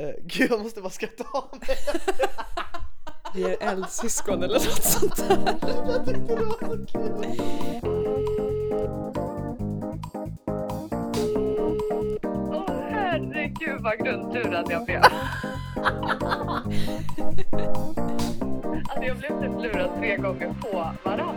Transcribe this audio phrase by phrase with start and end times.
[0.00, 1.76] Eh, gud jag måste bara skratta av mig.
[3.34, 5.38] Vi är eldsyskon eller något sånt där.
[5.86, 7.30] jag tyckte det var så kul.
[12.52, 15.02] Åh herregud vad grundlurad jag blev.
[18.88, 21.29] alltså jag blev typ lurad tre gånger på varandra.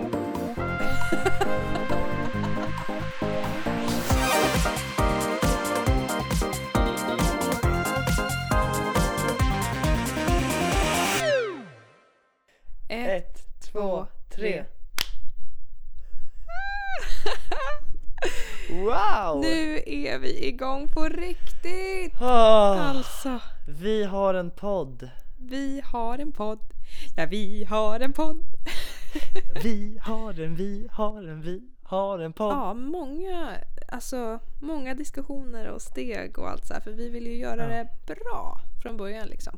[20.53, 22.21] Igång på riktigt!
[22.21, 25.09] Ah, Alltså, vi har en podd.
[25.38, 26.59] vi har en podd.
[27.17, 28.38] Ja, vi har en podd.
[29.63, 32.52] Vi har en, vi har en, vi har en podd.
[32.52, 33.57] Ja, många,
[33.88, 36.81] alltså, många diskussioner och steg och allt så här.
[36.81, 37.84] För vi vill ju göra Ja.
[38.07, 39.57] det bra från början liksom.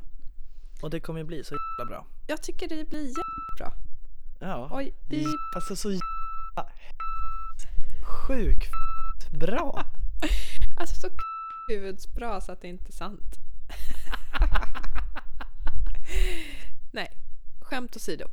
[0.82, 2.06] Och det kommer ju bli så jävla bra.
[2.26, 3.72] Jag tycker det blir jättebra.
[4.40, 4.68] Ja.
[4.72, 5.26] Oj, vi...
[5.54, 6.70] Alltså så jävla
[8.02, 8.72] sjukt
[9.40, 9.82] bra.
[10.76, 11.08] Alltså så
[11.68, 13.30] huvudsbra så att det inte är sant.
[16.92, 17.08] Nej,
[17.60, 18.24] skämt åsido.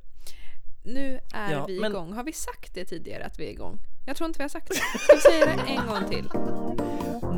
[0.84, 2.14] Nu är Ja, vi men- igång.
[2.14, 3.80] Har vi sagt det tidigare att vi är igång?
[4.06, 4.76] Jag tror inte vi har sagt det.
[5.00, 6.30] Ska vi säga det en gång till?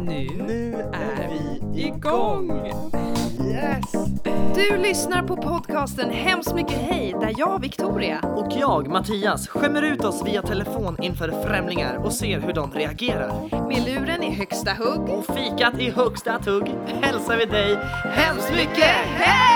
[0.05, 2.67] Nu Nu är vi igång!
[3.51, 3.91] Yes!
[4.55, 10.03] Du lyssnar på podcasten Hemskt mycket hej där jag, Victoria, Och jag, Mattias, skämmer ut
[10.03, 13.67] oss via telefon inför främlingar och ser hur de reagerar.
[13.67, 15.09] med luren i högsta hugg.
[15.09, 19.54] Och fikat i högsta tugg hälsar vi dig Hemskt mycket hej!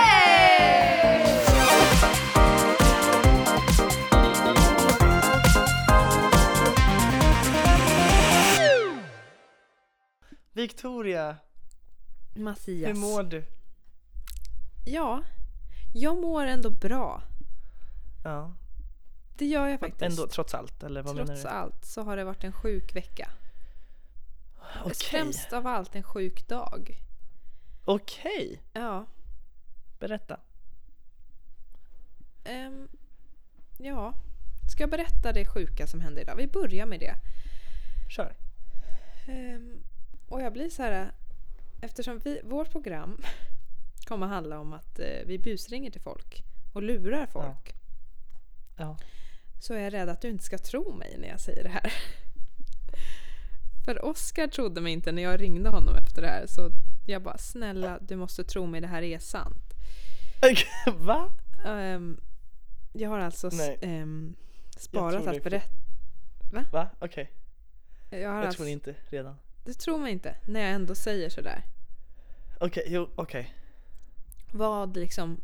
[10.62, 11.36] Victoria,
[12.34, 12.88] Mattias.
[12.88, 13.44] hur mår du?
[14.86, 15.22] Ja,
[15.94, 17.22] jag mår ändå bra.
[18.24, 18.54] Ja,
[19.38, 20.02] Det gör jag faktiskt.
[20.02, 21.48] ändå trots allt eller vad Trots menar du?
[21.48, 23.30] allt så har det varit en sjuk vecka.
[24.84, 26.98] Okej, Främst av allt en sjuk dag.
[27.84, 29.06] okej, Ja.
[29.98, 30.40] berätta.
[32.44, 32.88] ehm,
[33.78, 34.14] ja.
[34.72, 36.36] Ska jag berätta det sjuka som hände idag?
[36.36, 37.14] Vi börjar med det.
[38.08, 38.36] Kör.
[39.28, 39.82] Ehm,
[40.30, 41.10] och jag blir så här...
[41.80, 43.22] Eftersom vi, vårt program
[44.04, 47.74] kommer handla om att eh, vi busringer till folk och lurar folk.
[48.76, 48.96] Ja.
[49.60, 51.92] Så är jag rädd att du inte ska tro mig när jag säger det här.
[53.84, 56.46] För Oskar trodde mig inte när jag ringde honom efter det här.
[56.46, 56.70] Så
[57.06, 59.74] jag bara, snälla du måste tro mig, det här är sant.
[60.96, 61.32] Va?
[61.66, 62.20] Ehm,
[62.92, 64.34] jag har alltså Jag
[64.76, 65.74] sparat att berätta.
[66.72, 66.88] Va?
[66.98, 67.30] Okej,
[68.10, 69.36] Jag, har jag alltså, tror inte redan.
[69.70, 71.62] Du tror mig inte när jag ändå säger sådär.
[72.60, 73.54] Okej, jo, okej.
[74.52, 75.40] Vad liksom,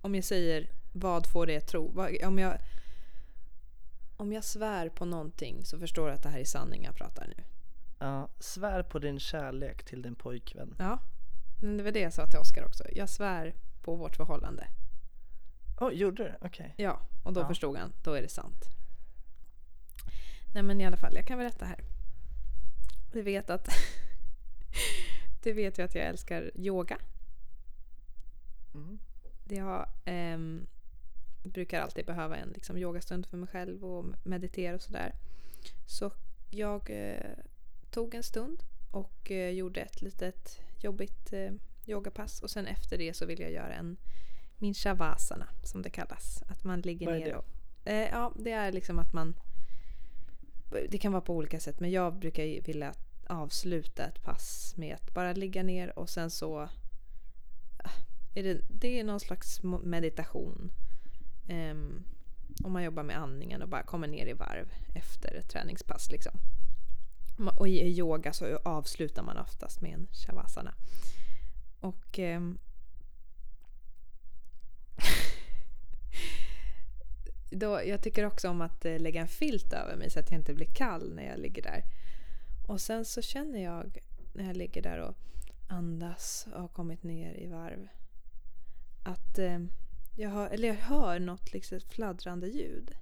[0.00, 1.90] om jag säger vad får det att tro?
[1.92, 2.58] Vad, om, jag,
[4.16, 7.26] om jag svär på någonting så förstår du att det här är sanning jag pratar
[7.36, 7.44] nu.
[7.98, 10.74] Ja, svär på din kärlek till din pojkvän.
[10.78, 10.98] Ja,
[11.62, 12.84] men det var det jag sa till Oskar också.
[12.92, 14.68] Jag svär på vårt förhållande.
[15.80, 16.46] Oj, gjorde du?
[16.46, 16.74] Okej.
[16.76, 17.48] Ja, och då Ja.
[17.48, 17.92] förstod han.
[18.04, 18.64] Då är det sant.
[20.54, 21.78] Nej men i alla fall, jag kan berätta här.
[23.12, 23.68] Du vet att
[25.42, 26.98] Du vet ju att jag älskar yoga.
[28.74, 28.98] Mm.
[29.48, 30.66] Jag ehm,
[31.42, 35.14] brukar alltid behöva en liksom, yogastund för mig själv och meditera och sådär.
[35.86, 36.12] Så
[36.50, 37.36] jag eh,
[37.90, 41.52] tog en stund och eh, gjorde ett litet jobbigt eh,
[41.86, 43.96] yogapass och sen efter det så vill jag göra en
[44.58, 46.42] min shavasana som det kallas.
[46.48, 47.36] Att man ligger Vad är ner det?
[47.36, 47.46] och...
[47.84, 49.34] Eh, ja, det är liksom att man...
[50.90, 52.94] Det kan vara på olika sätt men jag brukar vilja
[53.26, 56.60] avsluta ett pass med att bara ligga ner och sen så...
[57.76, 57.90] Ah,
[58.34, 60.72] är det, det är någon slags meditation.
[61.48, 62.04] Um,
[62.64, 66.10] om man jobbar med andningen och bara kommer ner i varv efter ett träningspass.
[66.10, 66.32] Liksom.
[67.58, 70.74] Och i yoga så avslutar man oftast med en shavasana.
[71.80, 72.18] Och...
[72.18, 72.58] Um,
[77.52, 80.40] då, jag tycker också om att eh, lägga en filt över mig så att jag
[80.40, 81.84] inte blir kall när jag ligger där.
[82.66, 83.98] Och sen så känner jag
[84.32, 85.16] när jag ligger där och
[85.68, 87.88] andas och har kommit ner i varv
[89.02, 89.58] att eh,
[90.16, 92.96] jag, hör, eller jag hör något liksom fladdrande ljud.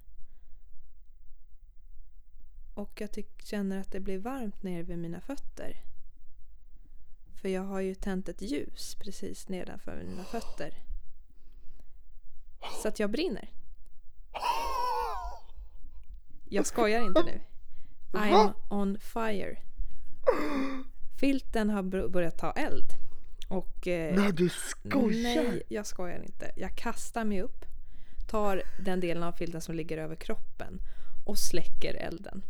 [2.73, 5.77] Och jag tyck, känner att det blir varmt nere vid mina fötter.
[7.41, 10.73] För jag har ju tänt ett ljus precis nedanför mina fötter.
[12.81, 13.49] Så att jag brinner.
[16.49, 17.41] Jag skojar inte nu.
[18.11, 19.57] I'm on fire.
[21.19, 22.85] Filten har börjat ta eld.
[23.47, 23.87] Och...
[23.87, 25.23] Eh, Nej du skojar!
[25.23, 26.51] Nej, jag skojar inte.
[26.55, 27.65] Jag kastar mig upp,
[28.29, 30.79] tar den delen av filten som ligger över kroppen
[31.25, 32.41] och släcker elden.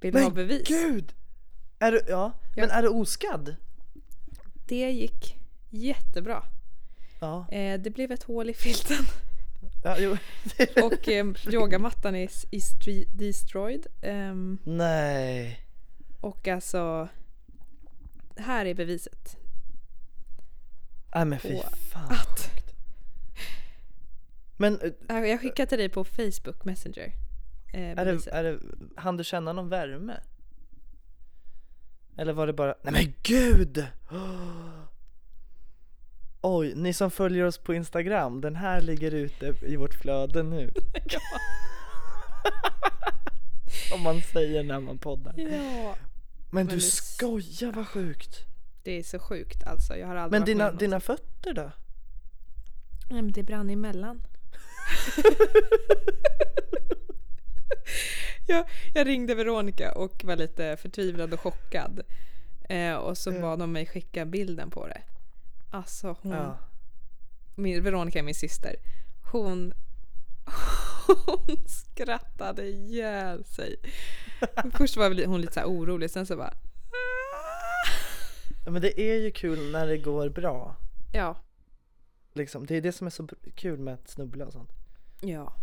[0.00, 0.68] Vill du ha Men bevis?
[0.68, 1.12] gud!
[1.78, 2.62] Är du, ja, Ja.
[2.66, 3.56] men är du oskadd?
[4.66, 5.36] Det gick
[5.70, 6.44] jättebra.
[7.20, 7.48] Ja.
[7.50, 9.04] Eh, det blev ett hål i filten
[9.84, 9.96] ja
[10.84, 12.30] och eh, yogamattan är,
[13.16, 13.86] destroyed.
[14.02, 15.60] Ehm, Nej.
[16.20, 17.08] och alltså,
[18.36, 19.36] här är beviset.
[21.14, 21.60] Nej men fy
[21.92, 22.50] fan att-.
[24.56, 27.12] Men eh, Jag skickar till dig på Facebook Messenger.
[27.72, 28.58] Eh, är det, är det,
[28.96, 30.20] hann du känna någon värme?
[32.16, 33.86] Eller var det bara, nej men gud!
[36.42, 40.72] Oj, ni som följer oss på Instagram, den här ligger ute i vårt flöde nu.
[43.94, 45.34] Om man säger när man poddar.
[45.36, 45.46] Ja.
[45.48, 45.96] Men
[46.50, 48.46] Men du det- skojar vad sjukt!
[48.82, 49.96] Det är så sjukt alltså.
[49.96, 51.70] Jag har aldrig Men varit med dina, något dina fötter då?
[53.10, 54.22] Nej men det brann emellan.
[58.46, 58.64] jag,
[58.94, 62.00] jag ringde Veronica och var lite förtvivlad och chockad.
[62.68, 65.02] Eh, och så bad de mig skicka bilden på det.
[65.70, 66.58] Alltså hon, Ja.
[67.54, 68.76] min, Veronica är min syster.
[69.32, 69.72] Hon,
[71.26, 73.76] hon skrattade ihjäl sig.
[74.74, 76.54] Först var hon lite så orolig, sen så bara
[78.64, 80.76] Ja, Men det är ju kul när det går bra.
[81.12, 81.36] ja,
[82.32, 82.66] Liksom.
[82.66, 84.72] Det är det som är så kul med att snubbla och sånt.
[85.20, 85.56] ja.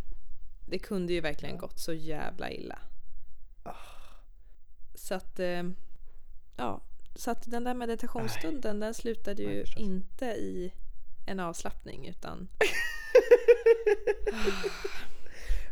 [0.69, 2.79] Det kunde ju verkligen gått så jävla illa.
[3.63, 3.75] Ah.
[4.95, 5.63] Så att, eh,
[6.57, 6.81] ja.
[7.17, 10.73] Så att den där meditationsstunden den slutade ju Nej, inte i
[11.25, 12.47] en avslappning utan...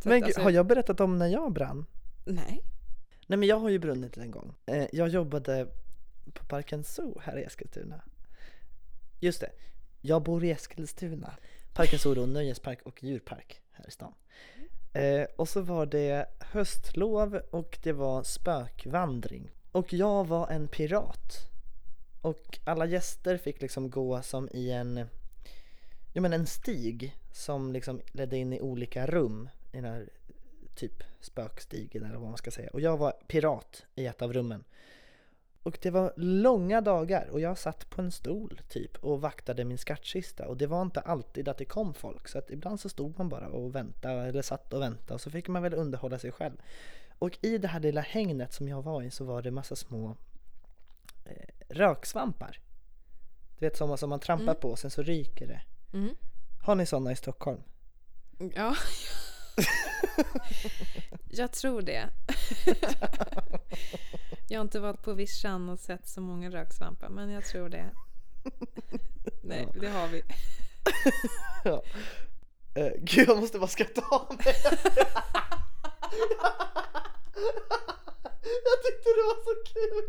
[0.03, 1.85] Men alltså- har jag berättat om när jag brann?
[2.25, 2.63] Nej.
[3.27, 4.53] Nej men jag har ju brunnit en gång.
[4.65, 5.67] Eh, jag jobbade
[6.33, 8.01] på Parken Zoo här i Eskilstuna.
[9.19, 9.51] Just det,
[10.01, 11.37] jag bor i Eskilstuna.
[11.73, 14.13] Parken Zoo är då nöjespark och djurpark här i stan.
[14.93, 19.51] Eh, och så var det höstlov och det var spökvandring.
[19.75, 21.49] Och jag var en pirat.
[22.21, 25.05] Och alla gäster fick liksom gå som i en,
[26.13, 30.09] ja men en stig som liksom ledde in i olika rum i den här
[30.75, 32.69] typ spökstigen eller vad man ska säga.
[32.73, 34.63] Och jag var pirat i ett av rummen.
[35.63, 39.77] Och det var långa dagar och jag satt på en stol typ och vaktade min
[39.77, 43.17] skattkista och det var inte alltid att det kom folk så att ibland så stod
[43.17, 46.31] man bara och väntade eller satt och väntade och så fick man väl underhålla sig
[46.31, 46.57] själv.
[47.19, 50.17] Och i det här lilla hängnet som jag var i så var det massa små
[51.25, 51.31] eh,
[51.69, 52.59] röksvampar.
[53.59, 54.55] Du vet sådana som man trampar Mm.
[54.61, 55.61] på och sen så ryker det.
[55.93, 56.15] Mm.
[56.61, 57.61] Har ni sådana i Stockholm?
[58.55, 58.75] Ja.
[61.29, 62.09] jag tror det.
[64.49, 67.89] jag har inte varit på vischan och sett så många röksvampar men jag tror det.
[69.43, 70.21] Nej, det har vi.
[71.63, 71.83] Ja.
[72.75, 74.55] Eh, gud, jag måste bara skratta av mig.
[78.63, 80.05] Jag tyckte det var så kul.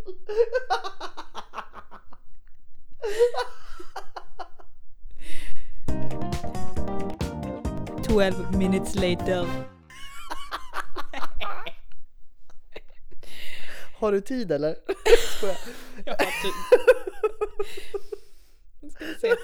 [8.05, 9.47] 12 minutes later.
[13.99, 14.77] Har du tid eller?
[16.05, 16.53] Jag har tid.
[18.81, 19.35] Nu ska vi se.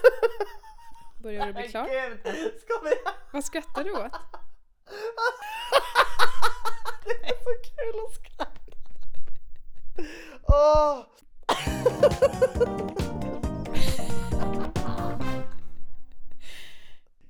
[1.23, 1.88] Börjar du bli klar?
[2.25, 2.91] Gud, ska vi?
[3.33, 4.12] Vad skrattar du åt?
[7.05, 8.53] Det är så kul att skratta.
[10.43, 11.05] Oh.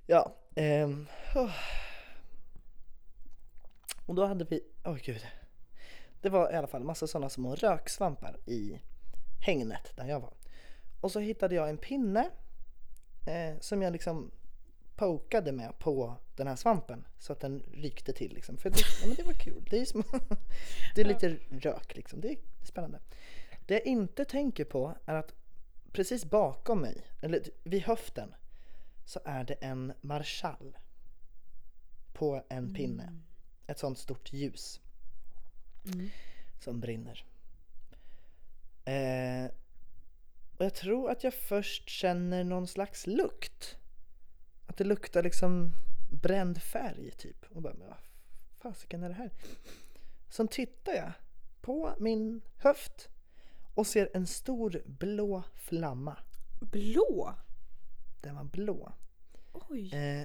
[0.07, 1.07] ja, ehm.
[4.07, 5.27] Och då hade vi, åh gud.
[6.21, 8.81] Det var i alla fall massa sådana små röksvampar i
[9.41, 10.35] hängnet där jag var.
[11.01, 12.31] Och så hittade jag en pinne
[13.27, 14.31] eh, som jag liksom
[14.97, 18.57] pokade med på den här svampen så att den rykte till liksom.
[18.57, 19.67] För det, ja, men det var kul.
[19.71, 20.03] Det är, små,
[20.95, 22.21] det är lite rök liksom.
[22.21, 22.99] Det är spännande.
[23.67, 25.35] Det jag inte tänker på är att
[25.93, 28.35] precis bakom mig, eller vid höften,
[29.05, 30.79] så är det en marschall
[32.13, 33.19] på en pinne.
[33.67, 34.81] Ett sånt stort ljus
[35.85, 36.11] Mm.
[36.61, 37.25] som brinner.
[38.85, 39.51] Eh,
[40.57, 43.77] och jag tror att jag först känner någon slags lukt.
[44.73, 45.73] Att det luktar liksom
[46.11, 47.45] bränd färg typ.
[47.51, 47.99] Och bara, men vad
[48.55, 49.31] fasiken är det här?
[50.29, 51.13] Sen tittar jag
[51.61, 53.09] på min höft
[53.75, 56.17] och ser en stor blå flamma.
[56.61, 57.35] Blå?
[58.21, 58.93] Den var blå.
[59.53, 59.95] Oj.
[59.95, 60.25] Eh,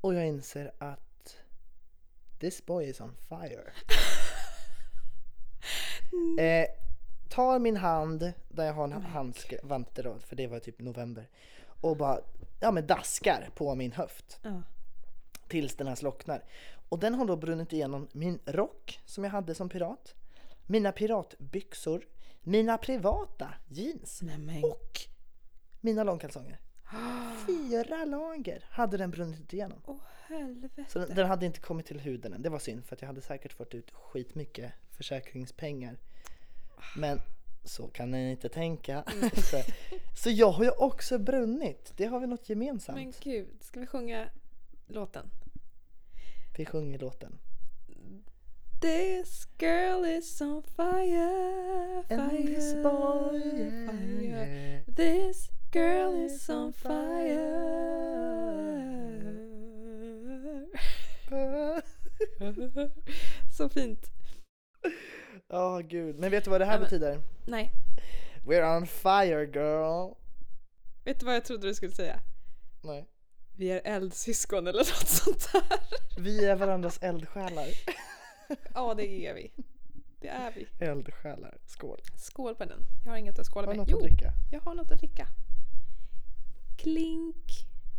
[0.00, 1.36] och jag inser att
[2.38, 3.72] this boy is on fire.
[6.40, 6.66] Eh,
[7.28, 11.28] tar min hand, där jag har en handske, vante då, för det var typ november.
[11.80, 12.20] Och bara,
[12.60, 14.38] ja men daskar på min höft.
[14.42, 14.62] Ja.
[15.48, 16.44] tills den här slocknar.
[16.88, 20.14] Och den har då brunnit igenom min rock som jag hade som pirat,
[20.66, 22.06] mina piratbyxor,
[22.42, 25.00] mina privata jeans Nej men och
[25.80, 26.60] mina långkalsonger.
[27.46, 29.78] Fyra lager hade den brunnit igenom.
[29.86, 29.96] åh
[30.28, 30.84] helvete.
[30.88, 32.42] Så den, den hade inte kommit till huden än.
[32.42, 35.96] Det var synd för att jag hade säkert fått ut skitmycket försäkringspengar.
[36.96, 37.20] Men
[37.64, 39.04] så kan ni inte tänka.
[39.50, 39.62] så,
[40.14, 41.92] så jag har ju också brunnit.
[41.96, 42.98] Det har vi något gemensamt.
[42.98, 44.28] Men gud, ska vi sjunga
[44.86, 45.30] låten?
[46.56, 47.38] Vi sjunger låten.
[48.80, 54.22] This girl is on fire, And fire, this boy, yeah, fire.
[54.22, 54.84] yeah.
[54.96, 57.88] This girl is on fire.
[63.56, 64.10] Så fint.
[65.48, 66.18] Ja, gud.
[66.18, 67.22] Men vet du vad det här Ja, men- betyder?
[67.46, 67.72] Nej,
[68.46, 70.14] We're on fire girl.
[71.04, 72.20] vet du vad jag trodde du skulle säga?
[72.82, 73.06] Nej.
[73.56, 75.62] Vi är eldsyskon eller något sånt där.
[76.22, 77.66] Vi är varandras eldsjälar.
[78.74, 79.52] Ja, det är vi.
[80.20, 80.66] Det är vi.
[80.86, 81.58] Eldsjälar.
[81.66, 82.00] Skål.
[82.16, 82.80] Skål på den.
[83.04, 83.88] Jag har inget att skåla Har du med.
[83.90, 84.32] något att dricka?
[84.50, 85.26] jag har något att dricka.
[86.78, 87.44] Klink.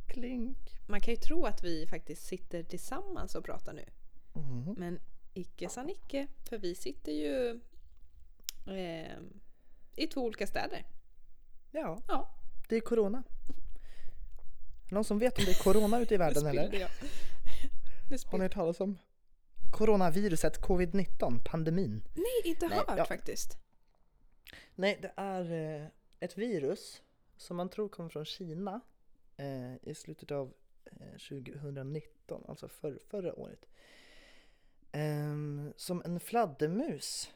[0.07, 0.57] Klink.
[0.87, 3.85] Man kan ju tro att vi faktiskt sitter tillsammans och pratar nu.
[4.33, 4.75] Mhm.
[4.77, 4.99] Men
[5.39, 7.59] icke sa Nicke, för vi sitter ju
[8.67, 9.17] eh,
[9.95, 10.85] i två olika städer.
[11.71, 12.35] Ja, Ja,
[12.69, 13.23] det är corona.
[14.91, 16.89] Någon som vet om det är corona ute i världen eller?
[18.25, 18.97] Har ni hört talas om
[19.71, 22.03] coronaviruset, covid-19, pandemin?
[22.13, 23.05] Nej, inte Nej, hört ja.
[23.05, 23.57] faktiskt.
[24.75, 25.87] Nej, det är eh,
[26.19, 27.01] ett virus
[27.37, 28.81] som man tror kommer från Kina
[29.37, 30.53] eh, i slutet av
[30.85, 33.65] eh, 2019, alltså för, förra året.
[34.91, 37.31] Ehm, som en fladdermus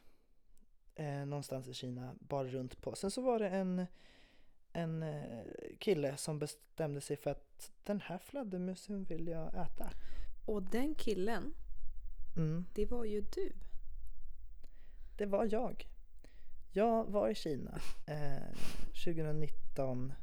[0.95, 2.95] eh, någonstans i Kina bar runt på.
[2.95, 3.85] Sen så var det en,
[4.73, 5.43] en eh,
[5.79, 9.89] kille som bestämde sig för att den här fladdermusen vill jag äta.
[10.45, 11.53] Och den killen,
[12.37, 13.51] Mm, det var ju du.
[15.17, 15.87] det var jag.
[16.71, 18.57] Jag var i Kina eh,
[19.05, 20.13] 2019.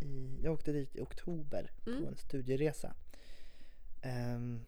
[0.00, 2.02] I, jag åkte dit i oktober Mm.
[2.02, 2.94] på en studieresa.
[4.02, 4.64] Ehm,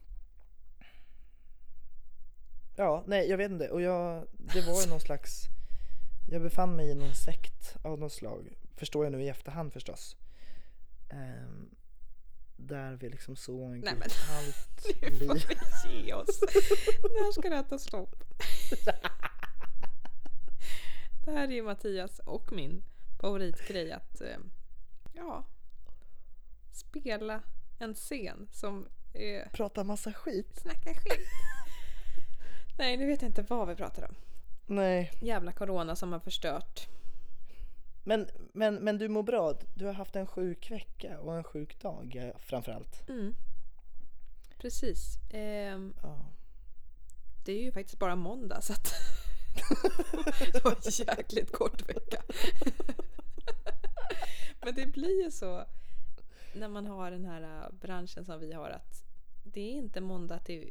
[2.76, 3.68] ja, nej jag vet inte.
[3.70, 5.42] Och jag, det var ju någon slags...
[6.28, 8.56] Jag befann mig i någon sekt av något slag.
[8.76, 10.16] Förstår jag nu i efterhand förstås.
[11.10, 11.70] Ehm,
[12.56, 16.40] där vi liksom såg Nej, men- allt Nu får vi ge oss.
[17.02, 18.24] När ska det här ta stopp?
[21.24, 22.82] Det här är ju Mattias och min
[23.20, 24.36] favoritgrej att eh,
[25.12, 25.46] ja,
[26.72, 27.42] spela
[27.78, 30.60] en scen som är Prata massa skit.
[30.62, 31.28] snacka skit.
[32.80, 34.14] Nej, nu vet jag inte vad vi pratar om.
[34.66, 36.88] Nej, Jävla corona som har förstört.
[38.04, 39.54] men, men, men du mår bra.
[39.74, 43.08] Du har haft en sjuk vecka och en sjuk dag eh, framförallt.
[43.08, 43.34] Mm.
[44.58, 45.16] Precis.
[45.30, 46.18] Ehm, Ja.
[47.44, 48.92] det är ju faktiskt bara måndag så att
[50.52, 52.22] det var en jäkligt kort vecka.
[54.62, 55.64] Men det blir ju så
[56.54, 59.02] när man har den här äh, branschen som vi har att
[59.44, 60.70] det är inte måndag till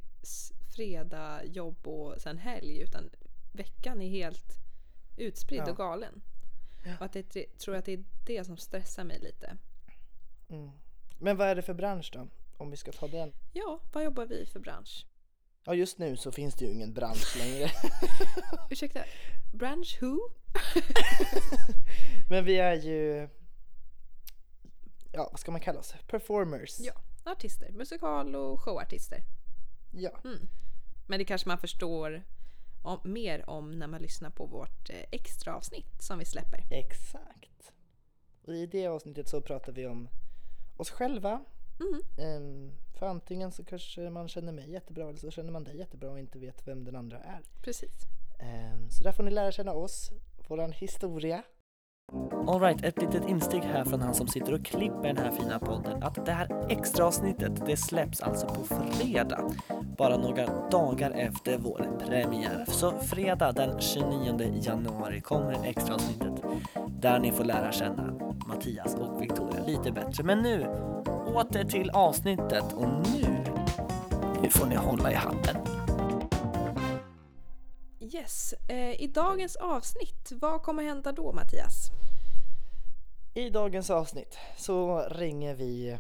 [0.80, 3.10] fredag, jobb och sen helg utan
[3.52, 4.54] veckan är helt
[5.18, 5.72] utspridd Ja.
[5.72, 6.22] och galen.
[6.86, 6.96] Ja.
[7.00, 9.58] Och att det, det- tror att det är det som stressar mig lite.
[10.50, 10.70] Mm.
[11.20, 12.28] Men vad är det för bransch då?
[12.58, 13.34] Om vi ska ta den.
[13.54, 15.06] Ja, vad jobbar vi för bransch?
[15.64, 17.70] Ja just nu så finns det ju ingen bransch längre.
[18.70, 19.04] Ursäkta,
[19.54, 20.18] bransch who?
[22.30, 23.30] Men vi är ju,
[25.12, 25.94] ja vad ska man kalla oss?
[26.08, 26.80] Performers.
[26.80, 26.94] Ja,
[27.32, 27.72] artister.
[27.72, 29.24] Musikal och showartister.
[29.92, 30.20] ja.
[30.24, 30.50] Mm.
[31.10, 32.24] Men det kanske man förstår
[32.82, 36.64] om, mer om när man lyssnar på vårt eh, extra avsnitt som vi släpper.
[36.72, 37.72] Exakt.
[38.42, 40.10] Och i det avsnittet så pratar vi om
[40.78, 41.46] oss själva.
[41.80, 42.02] Mm.
[42.18, 46.12] Ehm, för antingen så kanske man känner mig jättebra eller så känner man dig jättebra
[46.12, 47.42] och inte vet vem den andra är.
[47.64, 47.94] Precis.
[48.40, 50.12] Ehm, så där får ni lära känna oss,
[50.48, 51.44] våran historia.
[52.48, 56.04] Alright, ett litet instick här från han som sitter och klipper den här fina podden.
[56.04, 59.42] Att det här extra avsnittet det släpps alltså på fredag.
[59.98, 62.66] Bara några dagar efter vår premiär.
[62.68, 66.44] Så fredag den 29 januari kommer extra avsnittet
[67.02, 68.14] där ni får lära känna
[68.48, 70.24] Mattias och Victoria lite bättre.
[70.24, 70.66] Men nu,
[71.36, 73.44] åter till avsnittet och nu,
[74.42, 75.69] nu får ni hålla i hatten.
[78.14, 81.92] Yes, eh, i dagens avsnitt, vad kommer hända då Mattias?
[83.34, 85.98] I dagens avsnitt så ringer vi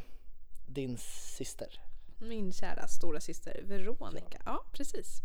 [0.67, 0.97] din
[1.37, 1.81] syster.
[2.17, 4.41] Min kära stora syster Veronica.
[4.45, 5.21] Ja, precis.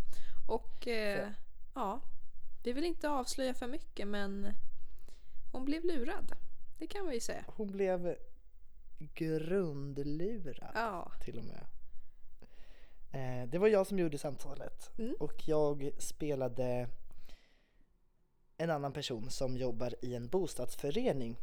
[0.48, 1.28] Och eh,
[1.74, 2.00] ja,
[2.62, 4.52] vi vill inte avslöja för mycket men
[5.52, 6.32] hon blev lurad.
[6.78, 7.44] Det kan vi ju säga.
[7.56, 8.16] Hon blev
[8.98, 11.12] grundlurad Ja.
[11.24, 11.66] till och med.
[13.14, 15.14] Eh, det var jag som gjorde samtalet Mm.
[15.20, 16.88] och jag spelade
[18.56, 21.36] en annan person som jobbar i en bostadsförening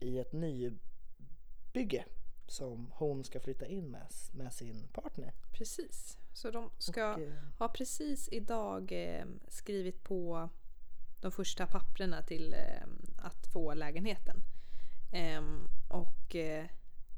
[0.00, 2.04] i ett nybygge
[2.46, 5.34] som hon ska flytta in med, med sin partner.
[5.52, 6.18] Precis.
[6.32, 10.48] Så de ska Och, eh, har precis idag eh, skrivit på
[11.20, 14.36] de första papprena till eh, att få lägenheten.
[15.12, 16.64] Ehm, och eh,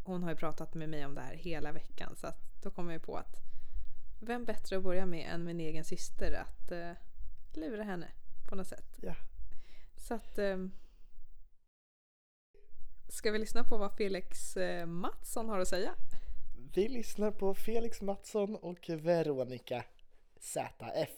[0.04, 2.90] hon har ju pratat med mig om det här hela veckan så att då kom
[2.90, 3.47] jag på att
[4.20, 6.92] vem bättre att börja med än min egen syster att eh,
[7.54, 8.08] lura henne
[8.48, 8.96] på något sätt.
[9.02, 9.14] ja.
[9.96, 10.56] Så att eh,
[13.08, 15.94] Ska vi lyssna på vad Felix eh, Mattsson har att säga?
[16.74, 19.84] Vi lyssnar på Felix Mattsson och Veronica
[20.40, 21.10] ZF.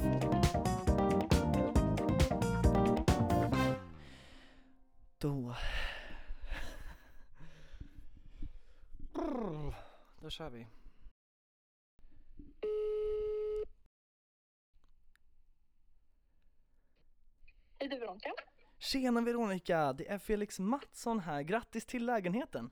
[5.18, 5.54] Då...
[10.20, 10.66] Då kör vi.
[17.80, 18.32] Hej du Veronica.
[18.78, 21.42] Tjena Veronica, det är Felix Mattsson här.
[21.42, 22.70] Grattis till lägenheten!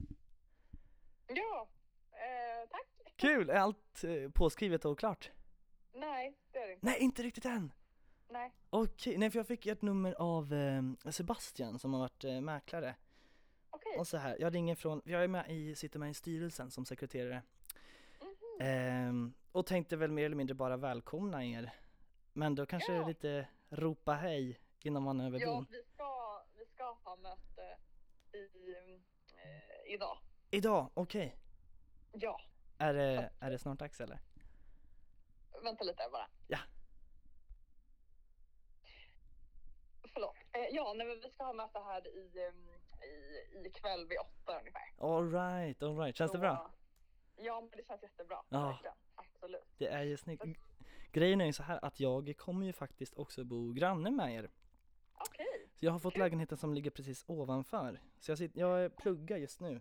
[1.26, 1.68] Ja,
[2.12, 3.14] eh, tack.
[3.16, 3.50] Kul!
[3.50, 5.30] Är allt eh, påskrivet och klart?
[5.94, 6.86] Nej, det är det inte.
[6.86, 7.72] Nej, inte riktigt än!
[8.30, 8.52] Nej.
[8.70, 12.94] Okej, nej för jag fick ett nummer av eh, Sebastian som har varit eh, mäklare.
[13.70, 13.98] Okej.
[13.98, 16.84] Och så här, jag ringer från, jag är med i, sitter med i styrelsen som
[16.84, 17.42] sekreterare.
[18.20, 18.66] Mhm.
[18.66, 21.70] Ehm, och tänkte väl mer eller mindre bara välkomna er.
[22.32, 23.06] Men då kanske Ja.
[23.06, 25.66] lite ropa hej innan man är över Ja, bron.
[25.70, 27.78] vi ska, vi ska ha möte
[28.32, 28.72] i,
[29.44, 30.18] eh, idag.
[30.50, 31.36] Idag, okej.
[32.12, 32.40] Ja,
[32.78, 34.20] Är, det, är det snart dags eller?
[35.64, 36.28] vänta lite bara.
[36.48, 36.58] Ja.
[40.12, 40.36] Förlåt.
[40.52, 42.68] Eh, ja, nej, men vi ska ha möte här i, em,
[43.02, 44.92] i, i kväll vid åtta ungefär.
[44.98, 46.16] Alright, alright.
[46.16, 46.70] Känns det Så, bra?
[47.36, 48.42] Ja, men det känns jättebra.
[48.48, 48.66] Ja.
[48.66, 48.94] Verkligen.
[49.14, 49.64] Absolut.
[49.78, 50.44] Det är ju snyggt.
[51.12, 54.50] Grejen är ju så här att jag kommer ju faktiskt också bo granne med er.
[55.20, 55.68] Okej.
[55.74, 58.00] Så jag har fått lägenheten som ligger precis ovanför.
[58.20, 59.80] Så jag, sitter, jag pluggar just nu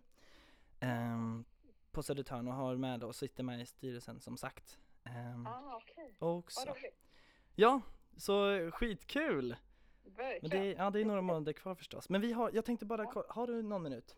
[0.80, 1.45] ehm,
[1.91, 4.78] på Södertörn och har med och sitter med i styrelsen som sagt.
[5.04, 6.15] Ehm, Ah, okej.
[6.19, 6.60] också.
[6.60, 7.10] Vad roligt.
[7.56, 7.82] Ja,
[8.17, 9.56] så skitkul!
[10.04, 10.50] Men Verkligen.
[10.65, 12.10] det, är- ja, det är några månader kvar förstås.
[12.10, 14.17] Men vi har, jag tänkte bara, kolla- har du någon minut?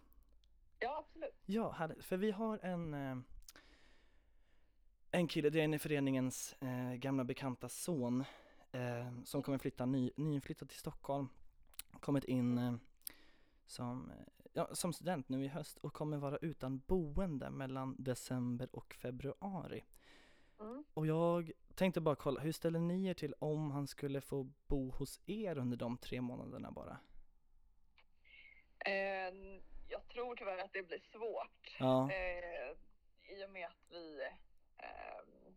[0.79, 1.35] Ja, absolut.
[1.45, 2.05] Ja, härligt.
[2.05, 3.17] För vi har en eh,
[5.11, 8.23] en kille, det är en i föreningens eh, gamla bekanta son
[8.71, 11.29] eh, som kommer flytta, ny, nyinflyttad till Stockholm.
[11.99, 12.73] Kommit in eh,
[13.65, 18.69] som, eh, ja, som student nu i höst och kommer vara utan boende mellan december
[18.71, 19.83] och februari.
[20.59, 20.83] Mm.
[20.93, 24.91] Och jag tänkte bara kolla, hur ställer ni er till om han skulle få bo
[24.91, 26.97] hos er under de tre månaderna bara?
[28.85, 29.33] Eh,
[29.87, 31.75] jag tror tyvärr att det blir svårt.
[31.79, 32.75] Ja, Eh,
[33.37, 34.21] I och med att vi,
[34.77, 35.55] ehm,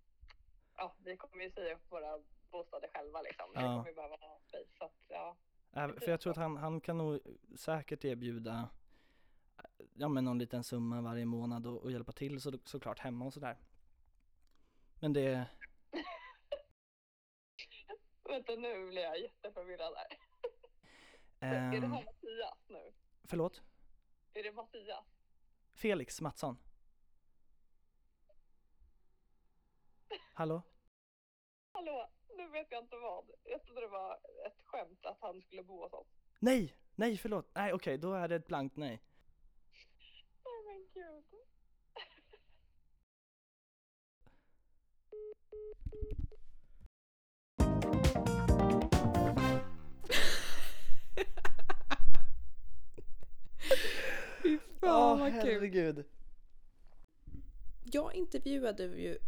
[0.76, 2.18] ja, vi kommer ju säga upp våra
[2.52, 3.46] bostäder själva liksom.
[3.54, 3.66] Vi Ja.
[3.66, 4.70] kommer ju behöva space.
[4.78, 5.36] Så att, ja.
[5.72, 7.20] Äh, för jag tror att han, han kan nog
[7.56, 8.68] säkert erbjuda
[9.94, 13.32] ja men någon liten summa varje månad och, och hjälpa till så, såklart hemma och
[13.32, 13.58] sådär.
[15.00, 15.46] Men det,
[18.24, 20.18] Vänta nu blir jag jätteförvirrad här.
[21.48, 22.92] är det ehm, här Mattias nu?
[23.24, 23.62] förlåt?
[24.34, 25.04] Är det Mattias?
[25.74, 26.58] Felix Mattsson?
[30.34, 30.62] Hallå?
[31.84, 33.24] Hallå, nu vet jag inte vad.
[33.44, 36.06] Jag trodde det var ett skämt att han skulle bo hos oss.
[36.38, 36.76] Nej!
[36.94, 37.50] Nej förlåt!
[37.54, 39.02] Nej okej, då är det ett blankt nej.
[40.44, 41.24] Nej men gud.
[54.42, 55.40] Fy fan vad kul.
[55.40, 56.04] herregud.
[57.84, 59.18] Jag intervjuade ju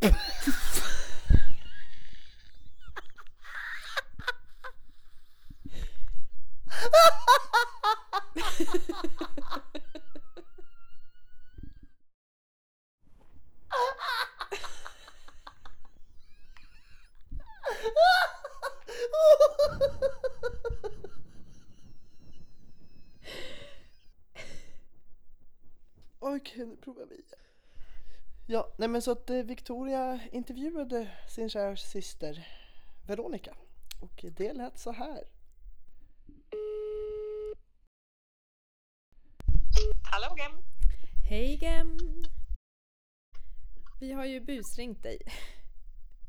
[26.46, 27.24] Okej, nu provar vi.
[28.46, 32.48] Ja, nej men så att eh, Victoria intervjuade sin kära syster
[33.06, 33.54] Veronica.
[34.00, 35.24] Och det lät så här.
[40.02, 40.52] Hallå Gem.
[41.28, 41.98] Hej Gem!
[44.00, 45.18] Vi har ju busringt dig.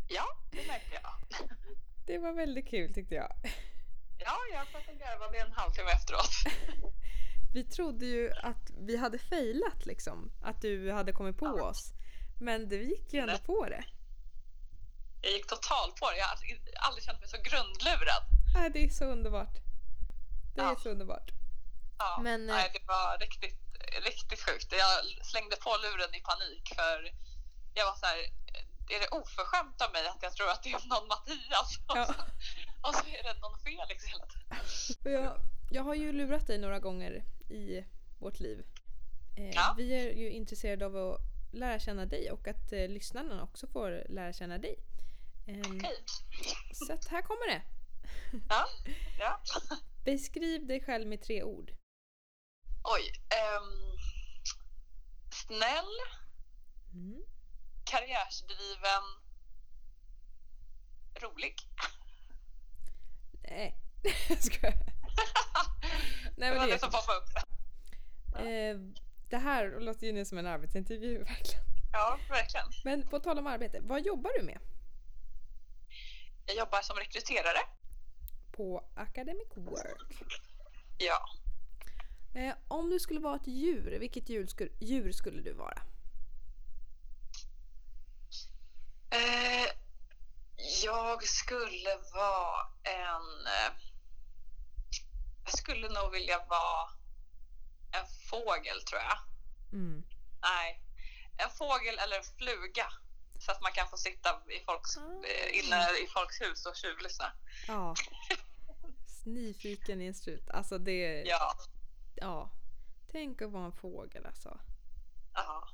[0.09, 1.47] Ja, det märkte jag.
[2.05, 3.31] Det var väldigt kul tyckte jag.
[4.19, 6.53] Ja, jag satt och garvade en halvtimme efteråt.
[7.53, 10.31] Vi trodde ju att vi hade failat liksom.
[10.41, 11.96] Att du hade kommit på oss.
[12.39, 13.83] Men du gick ju ändå på det.
[15.21, 16.17] Jag gick totalt på det.
[16.17, 16.37] Jag har
[16.87, 18.23] aldrig känt mig så grundlurad.
[18.55, 19.53] Nej, det är så underbart.
[20.55, 20.75] Det är Ja.
[20.83, 21.29] så underbart.
[21.97, 23.59] Ja, Men, eh, nej, det var riktigt,
[24.05, 24.71] riktigt sjukt.
[24.71, 26.97] Jag slängde på luren i panik för
[27.73, 28.17] jag var så här,
[28.95, 31.69] är det oförskämt av mig att jag tror att det är någon Mattias?
[31.87, 32.03] Ja.
[32.89, 34.57] Och så är det någon Felix hela tiden.
[35.05, 35.39] Och jag,
[35.71, 37.85] jag har ju lurat dig några gånger i
[38.19, 38.65] vårt liv.
[39.37, 39.73] Eh, Ja.
[39.77, 44.05] Vi är ju intresserade av att lära känna dig och att eh, lyssnarna också får
[44.09, 44.75] lära känna dig.
[45.65, 46.03] Okej.
[46.73, 47.61] så att här kommer det.
[48.49, 48.65] Ja,
[49.19, 49.41] ja.
[50.05, 51.71] Beskriv dig själv med tre ord.
[52.83, 53.11] Oj.
[53.29, 53.97] ehm,
[55.31, 55.93] snäll,
[56.93, 57.21] Mm.
[57.83, 59.03] karriärsdriven,
[61.21, 61.55] rolig.
[63.43, 63.75] Nej,
[64.29, 64.73] jag skojar.
[66.37, 67.29] Nej, det var det, det som poppade upp.
[68.35, 71.63] eh, det här låter ju nu som en arbetsintervju verkligen.
[71.93, 72.65] Ja, verkligen.
[72.83, 74.59] Men på tal om arbete, vad jobbar du med
[76.45, 77.59] Jag jobbar som rekryterare.
[78.51, 80.13] på Academic Work?
[80.97, 81.19] Ja.
[82.35, 85.81] Eh, om du skulle vara ett djur, vilket djur skulle, djur skulle du vara?
[89.09, 89.67] Eh,
[90.83, 93.45] jag skulle vara en...
[93.47, 93.73] Eh,
[95.43, 96.89] jag skulle nog vilja vara
[97.99, 99.17] en fågel, tror jag.
[99.73, 100.03] Mm.
[100.41, 100.81] Nej,
[101.37, 102.87] en fågel eller en fluga.
[103.39, 107.31] Så att man kan få sitta i folks, eh, inne i folks hus och tjuvlyssna.
[107.67, 107.95] Ja.
[109.25, 110.49] Nyfiken i en strut.
[110.49, 111.23] Alltså det...
[111.25, 111.53] Ja.
[112.15, 112.51] Ja,
[113.11, 114.59] Tänk att vara en fågel alltså.
[115.33, 115.67] ja.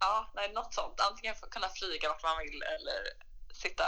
[0.00, 1.00] Ja, nej, något sånt.
[1.00, 2.98] Antingen kunna flyga vart man vill eller
[3.52, 3.84] sitta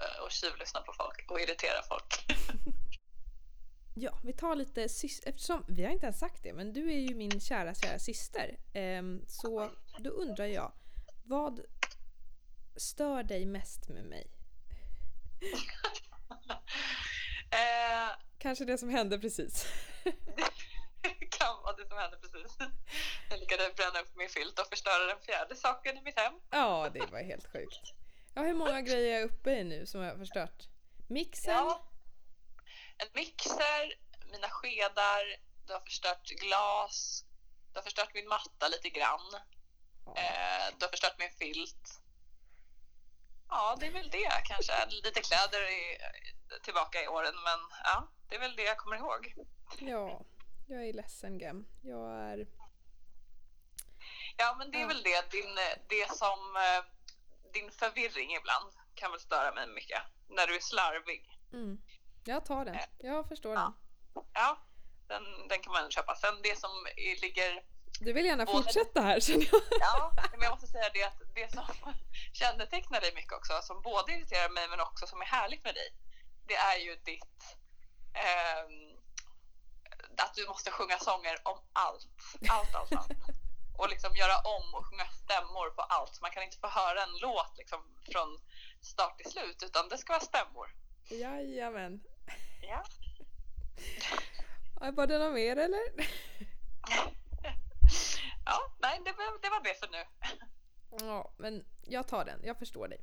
[0.00, 2.26] eh, och tjuvlyssna på folk och irritera folk.
[4.00, 6.98] Ja, vi tar lite sys- eftersom vi har inte ens sagt det, men du är
[6.98, 8.58] ju min kära, kära syster.
[8.74, 10.72] Ehm, så då undrar jag,
[11.24, 11.60] vad
[12.76, 14.26] stör dig mest med mig?
[17.50, 19.66] eh, Kanske det som hände precis.
[21.30, 22.56] kan vara det som hände precis.
[23.30, 26.32] Jag lyckades bränna upp min filt och förstöra den fjärde saken i mitt hem.
[26.50, 27.92] ja, det var helt sjukt.
[28.34, 30.68] Ja, hur många grejer är jag uppe i nu som jag har förstört?
[31.08, 31.54] Mixen?
[31.54, 31.84] Ja.
[32.98, 33.94] En mixer,
[34.32, 37.24] mina skedar, du har förstört glas,
[37.72, 39.34] du har förstört min matta lite grann,
[40.16, 42.00] eh, du har förstört min filt.
[43.48, 44.86] Ja, det är väl det kanske.
[44.86, 49.34] Lite kläder är tillbaka i åren, men ja, det är väl det jag kommer ihåg.
[49.78, 50.22] ja,
[50.68, 51.66] jag är ledsen Gem.
[51.82, 52.46] Jag är...
[54.36, 55.54] Ja, men det är väl det, din,
[55.88, 56.84] det som, eh,
[57.52, 60.02] din förvirring ibland kan väl störa mig mycket.
[60.28, 61.38] När du är slarvig.
[61.52, 61.82] Mm.
[62.28, 62.78] Jag tar den.
[62.98, 63.72] Jag förstår Ja.
[64.14, 64.24] den.
[64.32, 64.58] Ja,
[65.08, 66.14] den, den kan man köpa.
[66.14, 66.70] Sen det som
[67.22, 67.62] ligger
[68.00, 69.62] Du vill gärna fortsätta här känner jag.
[69.80, 71.64] Ja, men jag måste säga det att det som
[72.32, 75.88] kännetecknar dig mycket också, som både irriterar mig men också som är härligt med dig,
[76.46, 77.56] det är ju ditt
[78.14, 78.96] ehm,
[80.16, 82.08] att du måste sjunga sånger om allt.
[82.50, 83.10] Allt, allt, allt.
[83.78, 86.20] Och liksom göra om och sjunga stämmor på allt.
[86.20, 87.80] Man kan inte få höra en låt liksom
[88.12, 88.40] från
[88.80, 90.74] start till slut, utan det ska vara stämmor.
[91.10, 92.00] Jajamän.
[92.60, 92.84] Ja.
[94.80, 95.80] Ja, Var det något mer eller?
[98.44, 100.04] Ja, nej, det var det, var det för nu.
[101.06, 102.40] Ja, men jag tar den.
[102.44, 103.00] Jag förstår dig.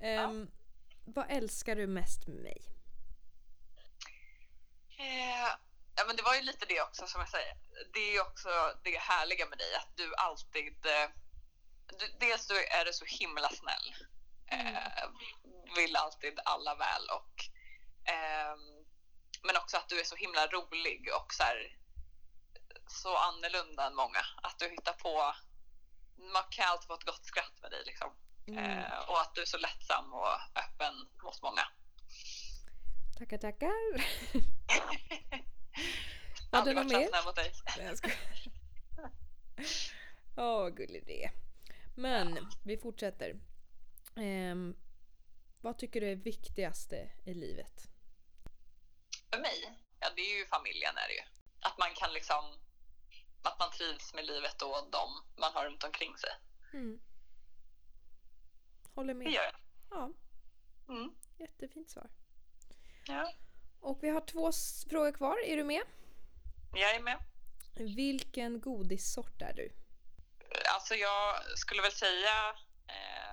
[0.00, 0.50] Ehm,
[1.04, 2.58] Vad älskar du mest med mig?
[4.98, 5.48] Eh,
[5.96, 7.54] ja, men det var ju lite det också som jag säger.
[7.92, 8.48] Det är ju också
[8.84, 10.86] det härliga med dig att du alltid...
[10.86, 11.10] Eh,
[11.98, 13.94] du, dels så är du så himla snäll.
[14.46, 15.08] Eh,
[15.76, 17.34] vill alltid alla väl och...
[18.12, 18.69] ehm,
[19.42, 21.76] men också att du är så himla rolig och så här,
[22.86, 24.22] så annorlunda än många.
[24.42, 25.34] Att du hittar på...
[26.32, 28.10] Man kan alltid få ett gott skratt med dig liksom.
[28.46, 28.78] Mm.
[28.78, 31.62] Eh, och att du är så lättsam och öppen mot många.
[33.18, 33.70] Tackar, tackar.
[36.50, 37.24] Det Aldrig något mer?
[37.24, 37.52] mot dig.
[40.36, 41.32] Åh, vad gullig det är.
[41.94, 43.40] Men vi fortsätter.
[44.16, 44.76] Ehm,
[45.60, 47.89] vad tycker du är viktigaste i livet?
[49.40, 51.22] För mig, ja det är ju familjen är det ju.
[51.60, 52.44] Att man kan liksom,
[53.42, 56.30] att man trivs med livet och de man har runt omkring sig.
[56.72, 57.00] Mm.
[58.94, 59.32] Håller Det med.
[59.32, 59.54] gör jag.
[59.90, 60.10] Ja,
[60.88, 61.10] Mm.
[61.38, 62.10] jättefint svar.
[63.06, 63.32] Ja.
[63.80, 64.50] Och vi har två
[64.90, 65.36] frågor kvar.
[65.46, 65.82] Är du med?
[66.74, 67.18] Jag är med.
[67.96, 69.72] Vilken godissort är du?
[70.74, 73.29] Alltså jag skulle väl säga ehm,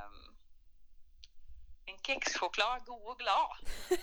[1.89, 3.57] En kexchoklad, god och glad.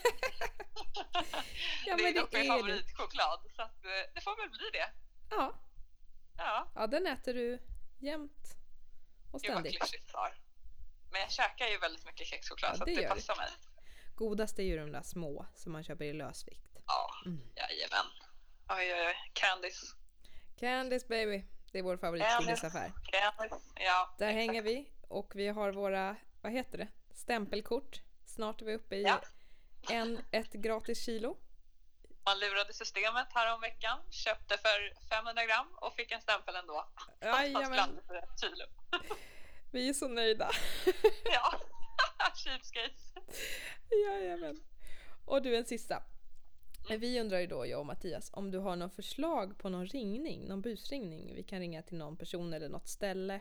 [1.86, 4.90] Ja, det är dock min favoritchoklad, så att, eh, det får väl bli det.
[5.30, 5.52] Ja,
[6.36, 7.58] Ja, ja den äter du
[8.00, 8.56] jämt
[9.32, 9.78] och gud vad ständigt.
[9.78, 10.38] klyschigt svar.
[11.12, 13.48] Men jag käkar ju väldigt mycket kexchoklad Ja, så det det passar mig.
[14.14, 16.66] Godast är ju de där små som man köper i lösvikt.
[16.86, 17.40] Ja, Mm.
[17.56, 18.06] jajamän.
[18.68, 19.16] Oj, oj, oj.
[19.32, 19.86] Candice.
[20.56, 21.96] Candice baby, det är vår.
[21.96, 22.70] Candice.
[23.74, 24.34] Ja, Där exakt.
[24.34, 28.00] hänger vi och vi har våra, vad heter det, stämpelkort.
[28.26, 29.20] Snart är vi uppe i Ja.
[29.90, 31.36] en, ett gratis kilo.
[32.26, 36.88] Man lurade systemet här om veckan, köpte för 500 gram och fick en stämpel ändå.
[37.20, 38.00] Jajamän.
[38.06, 38.64] För ett kilo.
[39.72, 40.50] Vi är så nöjda.
[41.24, 41.54] Ja,
[42.34, 43.14] cheapskates.
[44.06, 44.60] Jajamän.
[45.24, 46.02] Och du en sista.
[46.98, 50.48] Vi undrar ju då, jag och Mattias, om du har någon förslag på någon ringning,
[50.48, 51.34] någon busringning.
[51.34, 53.40] Vi kan ringa till någon person eller något ställe,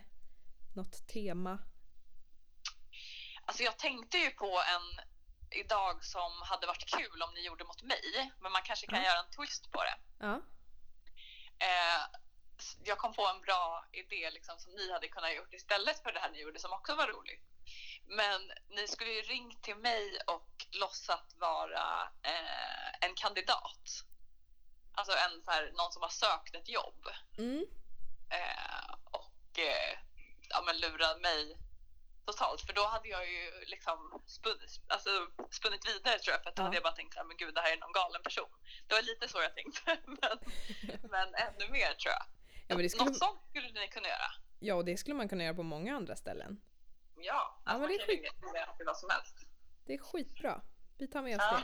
[0.76, 1.60] något tema.
[3.54, 5.06] Alltså jag tänkte ju på en
[5.60, 9.06] idag som hade varit kul om ni gjorde mot mig, men man kanske kan Ja.
[9.06, 9.96] göra en twist på det.
[10.20, 10.42] Ja,
[11.60, 12.02] Eh,
[12.84, 16.20] jag kom på en bra idé liksom, som ni hade kunnat gjort istället för det
[16.20, 17.42] här ni gjorde som också var roligt.
[18.06, 24.04] Men ni skulle ju ringt till mig och låtsat vara eh, en kandidat.
[24.94, 27.08] Alltså en, så här, någon som har sökt ett jobb.
[27.38, 27.66] mm.
[28.30, 29.98] Eh, och eh,
[30.50, 31.58] ja, men lurat mig
[32.26, 32.62] totalt.
[32.62, 35.10] För då hade jag ju liksom spunnit, alltså,
[35.52, 36.42] spunnit vidare tror jag.
[36.44, 36.66] För att då Ja.
[36.66, 38.50] hade jag bara tänkt att men gud det här är någon galen person.
[38.88, 39.98] Det var lite så jag tänkte.
[40.22, 40.36] men,
[41.14, 42.26] men ännu mer tror jag.
[42.68, 44.30] ja, men det skulle, Något sånt skulle ni kunna göra.
[44.60, 46.62] ja, och det skulle man kunna göra på många andra ställen.
[47.16, 49.36] Ja, Ja, alltså, det man är kan ringa till mig till vad som helst.
[49.86, 50.62] Det är skitbra.
[50.98, 51.58] Vi tar med oss Ja.
[51.58, 51.64] det.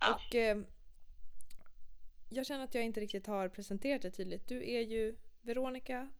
[0.00, 0.14] Ja.
[0.14, 0.56] Och eh,
[2.28, 4.48] jag känner att jag inte riktigt har presenterat det tydligt.
[4.48, 6.10] Du är ju Veronica,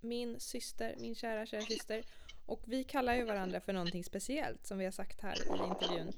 [0.00, 2.04] min syster, min kära, kära syster.
[2.48, 6.12] Och vi kallar ju varandra för någonting speciellt som vi har sagt här i intervjun.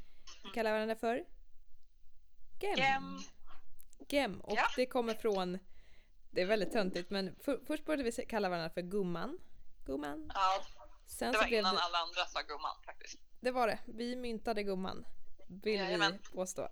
[0.45, 1.25] Vi kallar varandra för
[2.61, 2.77] Gem.
[2.79, 3.19] Gem.
[4.09, 4.41] Gem.
[4.41, 4.67] Och Ja.
[4.77, 5.59] det kommer från,
[6.31, 9.39] det är väldigt töntigt men för, först började vi kalla varandra för Gumman.
[9.87, 10.31] Gumman.
[10.35, 10.65] Ja,
[11.07, 13.19] Sen det så var innan det, alla andra sa gumman faktiskt.
[13.41, 13.79] det var det.
[13.87, 15.05] Vi myntade gumman.
[15.49, 16.13] Vill Jajamän.
[16.13, 16.69] vi påstå.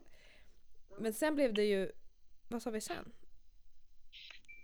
[0.99, 1.93] Men sen blev det ju,
[2.49, 3.13] vad sa vi sen?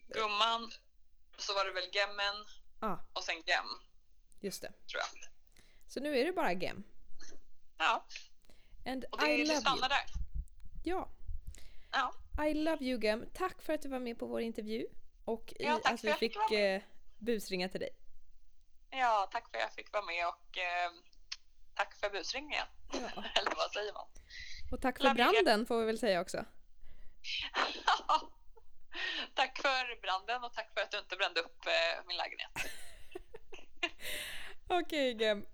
[0.08, 0.70] Gumman,
[1.38, 2.44] så var det väl gemmen
[2.80, 3.66] Ja, och sen gem
[4.44, 4.68] just det.
[4.68, 5.08] tror jag.
[5.88, 6.84] Så nu är det bara Gem.
[7.78, 8.04] Ja,
[8.86, 9.60] And och det, I love you.
[9.60, 10.04] stannar där.
[10.84, 11.08] Ja,
[11.92, 12.14] Ja,
[12.46, 13.24] I love you Gem.
[13.34, 14.86] Tack för att du var med på vår intervju.
[15.24, 16.76] Och i, Ja, tack att vi att fick med.
[16.76, 16.82] eh,
[17.18, 17.90] busringa till dig.
[18.90, 20.90] ja tack för att jag fick vara med och eh,
[21.74, 22.66] tack för busringen.
[22.92, 22.98] Ja.
[23.40, 24.06] Eller vad säger man?
[24.72, 26.36] Och tack för Love you, branden får vi väl säga också.
[29.34, 32.50] tack för branden och tack för att du inte brände upp eh, min lägenhet.
[34.66, 35.46] Okej Gem.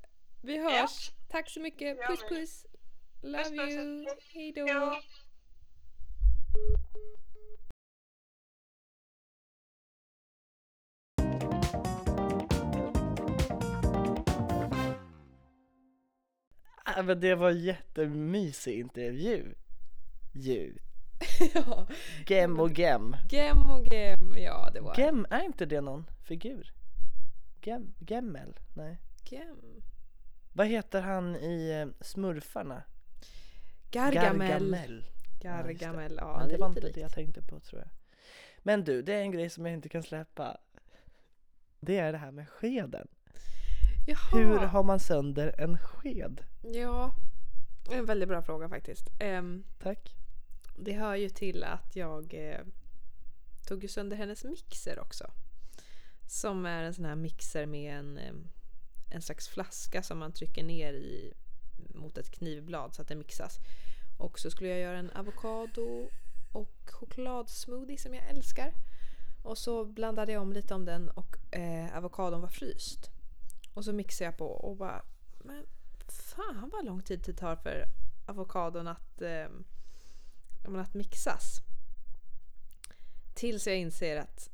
[0.42, 1.10] Vi hörs.
[1.28, 2.06] Tack så mycket.
[2.06, 2.66] Puss puss.
[3.22, 4.06] Love Puss, puss, you.
[4.32, 4.66] Hejdå.
[4.68, 4.94] Jo.
[16.96, 19.54] Ja, men det var en jättemysig intervju.
[20.34, 20.78] Ju.
[21.54, 21.88] ja.
[22.26, 23.16] Gem och Gem.
[23.30, 24.34] Gem och Gem.
[24.36, 26.72] Ja, det var Gem, är inte det någon figur?
[27.60, 28.58] Gem, Gemmel?
[28.74, 28.98] Nej.
[29.24, 29.82] Gem.
[30.52, 32.82] Vad heter han i eh, Smurfarna?
[33.90, 34.48] Gargamel.
[34.48, 35.04] Gargamel.
[35.42, 36.14] Gargamel.
[36.20, 37.90] Ja, Men det det är var inte det jag tänkte på tror jag.
[38.62, 40.56] Men du, det är en grej som jag inte kan släppa.
[41.80, 43.08] Det är det här med skeden.
[44.06, 44.18] Jaha.
[44.32, 46.44] Hur har man sönder en sked?
[46.62, 47.14] Ja,
[47.90, 49.10] en väldigt bra fråga faktiskt.
[49.20, 50.14] Ehm, Tack.
[50.78, 52.60] det hör ju till att jag eh,
[53.66, 55.30] tog sönder hennes mixer också.
[56.30, 58.34] Som är en sån här mixer med en, eh,
[59.10, 61.34] en slags flaska som man trycker ner i
[61.94, 63.58] mot ett knivblad så att det mixas.
[64.18, 66.08] Och så skulle jag göra en avokado
[66.52, 68.74] och chokladsmoothie som jag älskar.
[69.42, 73.10] Och så blandade jag om lite om den och eh, avokadon var fryst.
[73.74, 75.02] Och så mixade jag på och bara
[75.38, 75.66] men
[76.08, 77.84] fan vad lång tid det tar för
[78.26, 79.48] avokadon att, eh,
[80.64, 81.60] att mixas.
[83.34, 84.50] Tills jag inser att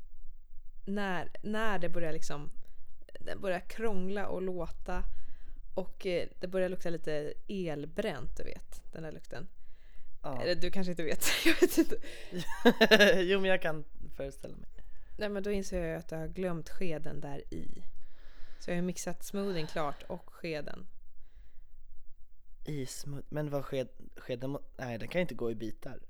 [0.87, 2.51] när, när det börjar liksom
[3.21, 5.03] det börjar krångla och låta
[5.75, 8.93] och eh, det börjar lukta lite elbränt, du vet.
[8.93, 9.49] Den där lukten.
[10.23, 10.43] Ja.
[10.43, 11.97] Eller du kanske inte vet, jag vet inte.
[13.23, 13.85] jo men jag kan
[14.17, 14.69] föreställa mig.
[15.19, 17.85] Nej men då inser jag att jag har glömt skeden där i.
[18.59, 20.87] Så jag har mixat smoothien klart och skeden.
[22.65, 23.25] I smut...
[23.29, 23.89] Men vad sked...
[24.17, 24.59] skeden...
[24.77, 26.01] Nej den kan inte gå i bitar.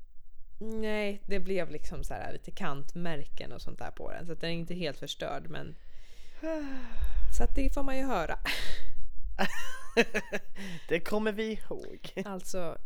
[0.59, 4.27] Nej, det blev liksom så här lite kantmärken och sånt där på den.
[4.27, 5.77] Så att den är inte helt förstörd men...
[7.37, 8.39] Så att det får man ju höra.
[10.89, 12.13] det kommer vi ihåg.
[12.25, 12.79] Alltså,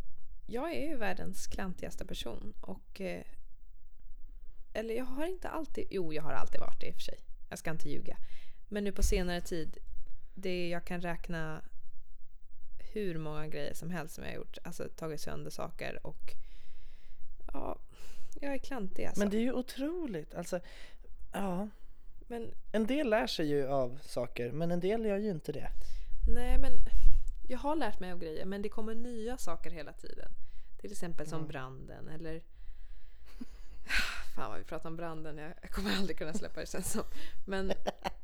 [0.46, 3.00] jag är ju världens klantigaste person och...
[3.00, 3.22] Eh,
[4.72, 5.86] eller jag har inte alltid...
[5.90, 7.18] Jo, jag har alltid varit det i och för sig.
[7.48, 8.16] Jag ska inte ljuga.
[8.68, 9.78] Men nu på senare tid,
[10.34, 11.62] det jag kan räkna
[12.92, 14.58] hur många grejer som helst som jag har gjort.
[14.64, 16.34] Alltså tagit sönder saker och...
[17.52, 17.78] Ja,
[18.40, 19.20] jag är klantig alltså.
[19.20, 20.34] Men det är ju otroligt.
[20.34, 20.60] Alltså,
[21.32, 21.68] ja.
[22.26, 25.70] Men En del lär sig ju av saker, men en del gör ju inte det.
[26.34, 26.72] Nej, men
[27.48, 30.32] jag har lärt mig av grejer, men det kommer nya saker hela tiden.
[30.80, 31.48] Till exempel som Mm.
[31.48, 32.42] branden eller...
[34.36, 37.02] Fan vad vi pratar om branden, jag kommer aldrig kunna släppa det sen som.
[37.46, 37.72] Men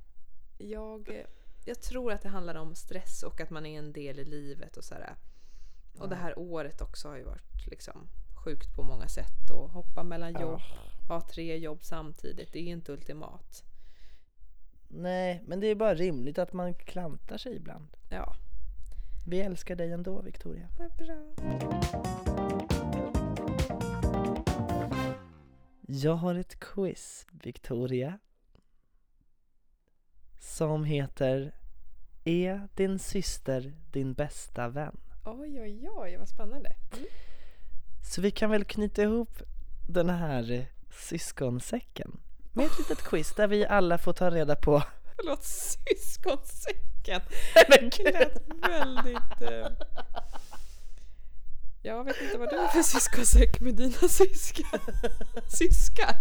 [0.58, 1.24] jag,
[1.64, 4.76] jag tror att det handlar om stress och att man är en del i livet
[4.76, 5.14] och sådär.
[5.98, 8.08] Och det här året också har ju varit liksom
[8.46, 10.61] sjukt på många sätt och hoppa mellan jobb,
[11.09, 13.64] ha tre jobb samtidigt, det är inte ultimat.
[14.88, 17.88] Nej, men det är bara rimligt att man klantar sig ibland.
[18.11, 18.35] Ja,
[19.26, 20.68] Vi älskar dig ändå, Victoria.
[20.78, 21.35] vad bra.
[25.88, 28.18] Jag har ett quiz, Victoria.
[30.38, 31.54] Som heter
[32.24, 34.96] Är din syster din bästa vän?
[35.24, 36.70] Oj, oj, oj, vad spännande.
[36.96, 37.06] Mm.
[38.07, 39.42] Så vi kan väl knyta ihop
[39.87, 42.21] den här eh, syskonsäcken
[42.53, 44.83] med ett litet quiz där vi alla får ta reda på
[45.16, 47.21] Förlåt, syskonsäcken.
[47.69, 49.42] Men Det lät väldigt...
[49.42, 49.69] Eh...
[51.83, 54.81] Jag vet inte vad du har för syskonsäck med dina syskon.
[55.49, 56.14] Syskar?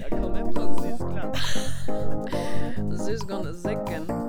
[0.00, 1.36] Jag kommer från Tyskland.
[3.06, 4.27] Syskonsäcken.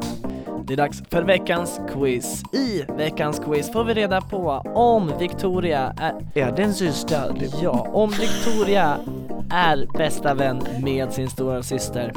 [0.69, 2.43] Det är dags för veckans quiz.
[2.53, 7.35] I veckans quiz får vi reda på om Victoria är, är din syster.
[7.61, 8.99] Ja, om Victoria
[9.51, 12.13] är bästa vän med sin stora syster.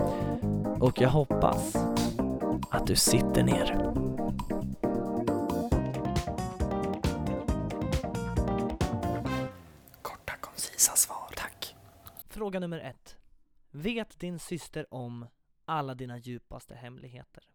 [0.81, 1.77] Och jag hoppas
[2.71, 3.93] att du sitter ner.
[10.03, 11.29] Korta, koncisa svar.
[11.37, 11.75] Tack.
[12.29, 13.17] Fråga nummer ett.
[13.71, 15.27] Vet din syster om
[15.65, 17.52] alla dina djupaste hemligheter?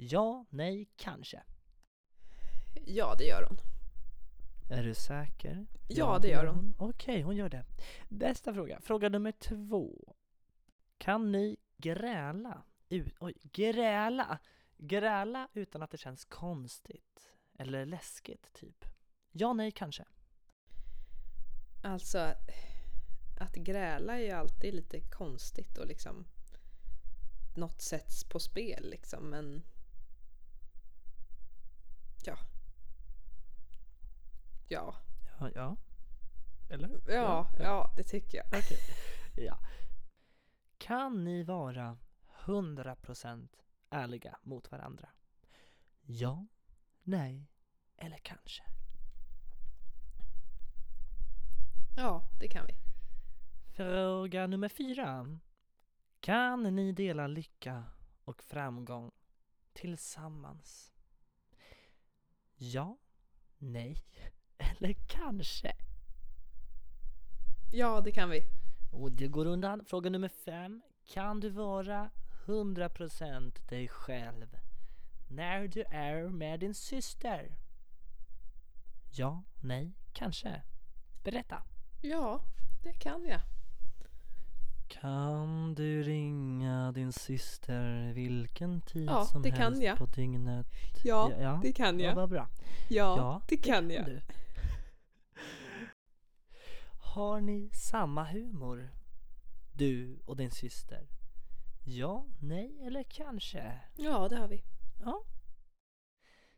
[0.00, 1.42] Ja, nej, kanske.
[2.86, 3.58] Ja, det gör hon.
[4.70, 5.66] Är du säker?
[5.88, 6.74] Ja, det gör hon.
[6.78, 7.64] Okej, hon gör det.
[8.08, 8.80] Bästa fråga.
[8.80, 10.14] Fråga nummer två.
[10.98, 12.62] Kan ni gräla?
[12.88, 14.38] U- oj, gräla?
[14.76, 17.32] Gräla utan att det känns konstigt?
[17.58, 18.84] Eller läskigt, typ?
[19.32, 20.04] Ja, nej, kanske.
[21.84, 22.18] Alltså,
[23.40, 26.26] att gräla är ju alltid lite konstigt och liksom
[27.56, 29.62] något sätts på spel liksom, men
[32.26, 32.38] ja.
[34.68, 34.94] Ja,
[35.40, 35.76] Ja, ja.
[36.70, 37.00] Eller?
[37.08, 38.46] ja, ja, det tycker jag.
[38.46, 38.78] Okej.
[39.44, 39.58] Ja.
[40.78, 41.98] Kan ni vara
[42.44, 43.48] 100%
[43.90, 45.08] ärliga mot varandra?
[46.02, 46.46] Ja,
[47.02, 47.46] nej
[47.96, 48.62] eller kanske?
[51.96, 52.74] Ja, det kan vi.
[53.76, 55.38] Fråga nummer fyra.
[56.20, 57.84] Kan ni dela lycka
[58.24, 59.10] och framgång
[59.72, 60.92] tillsammans?
[62.60, 62.98] Ja,
[63.58, 64.04] nej
[64.58, 65.72] eller kanske?
[67.72, 68.42] Ja, det kan vi.
[68.92, 69.84] Och det går undan.
[69.84, 70.82] Fråga nummer fem.
[71.06, 72.10] Kan du vara
[72.46, 74.56] 100% dig själv
[75.28, 77.56] när du är med din syster?
[79.10, 80.62] Ja, nej, kanske.
[81.24, 81.62] Berätta.
[82.02, 82.40] Ja,
[82.82, 83.40] det kan jag.
[84.88, 89.98] Kan du ringa din syster vilken tid Ja, som det kan helst jag.
[89.98, 90.66] på dygnet?
[91.04, 92.14] Ja, Ja, det kan Ja, jag.
[92.14, 92.48] vad bra.
[92.88, 94.06] Ja, Ja, det kan jag.
[94.06, 94.20] du.
[97.14, 98.90] Har ni samma humor?
[99.72, 101.08] Du och din syster?
[101.84, 103.80] Ja, nej eller kanske?
[103.96, 104.62] Ja, det har vi.
[105.04, 105.22] Ja.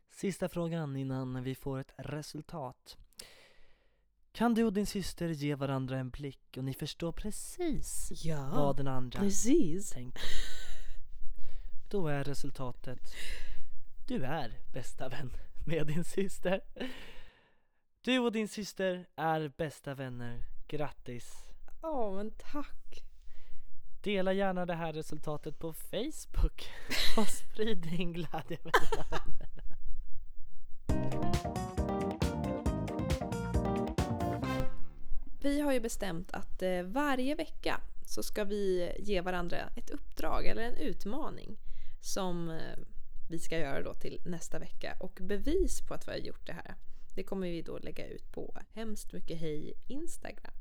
[0.09, 2.97] Sista frågan innan vi får ett resultat.
[4.33, 8.77] Kan du och din syster ge varandra en blick och ni förstår precis Ja, vad
[8.77, 9.89] den andra precis.
[9.89, 10.21] tänker?
[11.89, 12.99] Då är resultatet
[14.07, 15.31] Du är bästa vän
[15.65, 16.61] med din syster.
[18.01, 20.43] Du och din syster är bästa vänner.
[20.67, 21.33] Grattis!
[21.81, 23.03] Ja, men tack.
[24.03, 26.69] Dela gärna det här resultatet på Facebook
[27.17, 29.49] och sprid din glädje med dina vänner.
[35.41, 40.45] Vi har ju bestämt att eh, varje vecka så ska vi ge varandra ett uppdrag
[40.45, 41.57] eller en utmaning
[42.01, 42.77] som eh,
[43.29, 44.97] vi ska göra då till nästa vecka.
[44.99, 46.75] Och bevis på att vi har gjort det här,
[47.15, 50.53] det kommer vi då lägga ut på Hemskt Mycket Hej Instagram.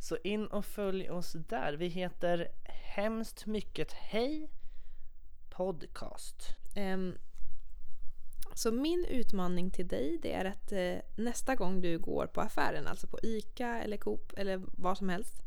[0.00, 1.72] Så in och följ oss där.
[1.72, 4.50] Vi heter hemskt mycket hej
[5.50, 6.56] podcast.
[6.74, 7.18] Ehm,
[8.54, 12.86] så min utmaning till dig det är att eh, nästa gång du går på affären,
[12.86, 15.42] alltså på ICA eller Coop eller vad som helst.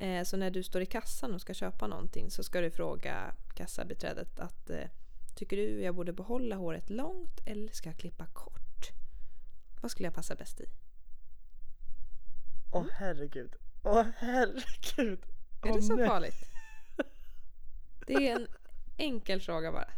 [0.00, 3.34] Eh, så när du står i kassan och ska köpa någonting så ska du fråga
[3.54, 4.88] kassabiträdet att eh,
[5.34, 8.90] Tycker du jag borde behålla håret långt eller ska jag klippa kort?
[9.80, 10.64] Vad skulle jag passa bäst i?
[12.72, 13.56] Åh herregud.
[13.82, 15.18] Åh herregud.
[15.62, 16.08] Är Åh, det så nej.
[16.08, 16.50] farligt?
[18.06, 18.46] Det är en
[18.96, 19.90] enkel fråga bara.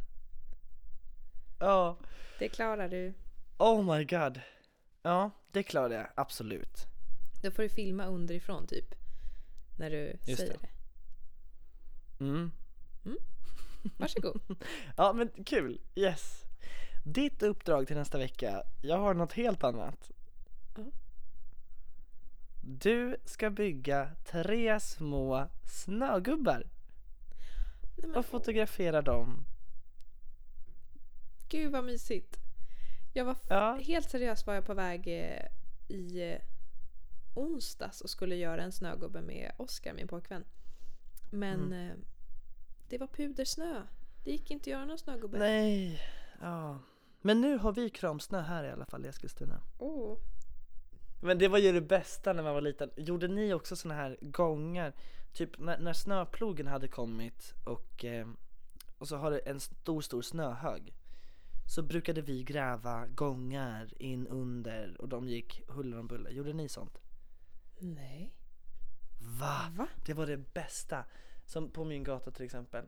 [1.58, 1.96] Ja.
[2.38, 3.14] Det klarar du.
[3.58, 4.40] Oh my god.
[5.02, 6.86] Ja, det klarar jag absolut.
[7.42, 8.94] Då får du filma underifrån typ.
[9.78, 10.58] När du Just säger det.
[12.18, 12.24] det.
[12.24, 12.50] Mm.
[13.96, 14.40] Varsågod.
[14.96, 16.42] Ja men kul, yes.
[17.04, 20.10] Ditt uppdrag till nästa vecka, jag har något helt annat.
[20.76, 20.84] Ja.
[22.60, 26.62] Du ska bygga tre små snögubbar
[27.96, 29.46] Nej, men, och fotografera dem.
[31.48, 32.36] Gud vad mysigt.
[33.12, 33.78] Jag var Ja.
[33.82, 35.46] helt seriöst var jag på väg eh,
[35.96, 36.40] i eh,
[37.34, 40.44] onsdags och skulle göra en snögubbe med Oskar, min pojkvän.
[41.30, 41.90] Men Mm.
[41.90, 41.96] eh,
[42.88, 43.82] det var pudersnö.
[44.24, 45.38] Det gick inte att göra någon snögubbe.
[45.38, 46.00] Nej,
[46.40, 46.78] ja.
[47.22, 49.60] Men nu har vi kramsnö här i alla fall i Eskilstuna.
[49.78, 50.18] Oh.
[51.22, 52.90] Men det var ju det bästa när man var liten.
[52.96, 54.92] Gjorde ni också såna här gångar?
[55.32, 58.26] Typ när, när snöplogen hade kommit och, eh,
[58.98, 60.94] och så har det en stor, stor snöhög.
[61.66, 66.30] Så brukade vi gräva gångar in under och de gick huller om buller.
[66.30, 66.98] Gjorde ni sånt?
[67.78, 68.34] Nej.
[69.40, 69.72] Va?
[69.76, 69.88] Va?
[70.06, 71.04] Det var det bästa.
[71.44, 72.84] Som på min gata till exempel.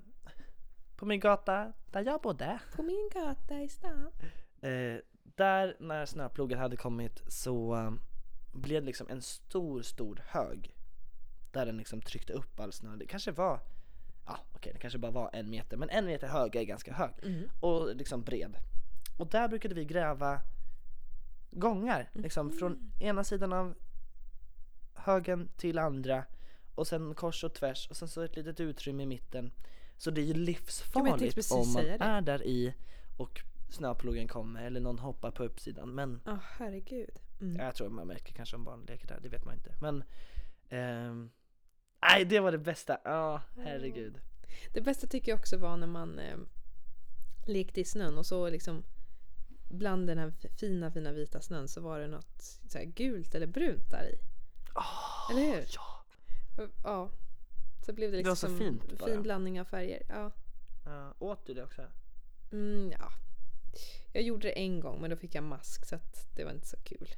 [0.97, 2.61] På min gata där jag bodde.
[2.77, 4.13] På min gata i stan.
[4.61, 7.93] Eh, där när snöplogen hade kommit så eh,
[8.53, 10.75] blev det liksom en stor, stor hög.
[11.53, 12.97] Där den liksom tryckte upp all snö.
[12.97, 13.61] Det kanske var,
[14.29, 17.11] ja okej det kanske bara var en meter, men en meter hög är ganska hög.
[17.23, 17.51] Mm.
[17.61, 18.57] Och liksom bred.
[19.19, 20.41] Och där brukade vi gräva
[21.51, 23.75] gångar, liksom från ena sidan av
[24.95, 26.25] högen till andra.
[26.75, 29.53] Och sen kors och tvärs och sen så ett litet utrymme i mitten.
[29.97, 32.75] Så det är ju livsfarligt om man är där i
[33.17, 35.95] och snöplogen kommer eller någon hoppar på uppsidan.
[35.95, 37.19] Men Ja, herregud.
[37.41, 37.57] Mm.
[37.57, 39.75] jag tror man märker kanske om barn leker där, det vet man inte.
[39.81, 40.05] Men
[40.69, 41.31] ehm,
[42.03, 44.21] nej det var det bästa, ja herregud.
[44.73, 46.37] Det bästa tycker jag också var när man eh,
[47.47, 48.85] lekte i snön och så liksom
[49.71, 53.91] bland den här fina, fina vita snön så var det något så gult eller brunt
[53.91, 54.19] där i.
[54.75, 55.65] Åh, Eller hur?
[55.75, 56.05] Ja,
[56.85, 57.11] Ja.
[57.87, 59.11] Så blev det Det var liksom så fint bara.
[59.11, 60.03] fin blandning av färger.
[60.09, 60.33] Ja.
[60.85, 61.15] ja.
[61.19, 61.83] Åt du det också?
[62.53, 63.11] Mm, ja.
[64.13, 66.67] Jag gjorde det en gång men då fick jag mask så att det var inte
[66.67, 67.09] så kul.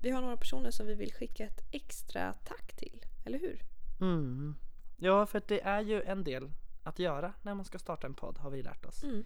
[0.00, 3.62] Vi har några personer som vi vill skicka ett extra tack till, eller hur?
[4.00, 4.54] Mm.
[4.96, 6.50] Ja, för det är ju en del
[6.82, 9.02] att göra när man ska starta en podd har vi lärt oss.
[9.02, 9.24] Mm.